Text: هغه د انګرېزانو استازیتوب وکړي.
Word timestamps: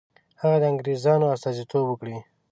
هغه 0.41 0.57
د 0.61 0.63
انګرېزانو 0.71 1.31
استازیتوب 1.35 1.85
وکړي. 1.87 2.17